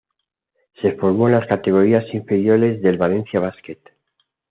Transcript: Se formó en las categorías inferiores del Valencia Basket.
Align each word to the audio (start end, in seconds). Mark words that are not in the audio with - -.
Se 0.81 0.93
formó 0.93 1.27
en 1.29 1.35
las 1.35 1.45
categorías 1.45 2.11
inferiores 2.11 2.81
del 2.81 2.97
Valencia 2.97 3.39
Basket. 3.39 3.77